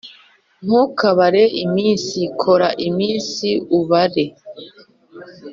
ntukabare 0.65 1.43
iminsi, 1.63 2.19
kora 2.41 2.67
iminsi 2.87 3.47
ubare! 3.79 4.25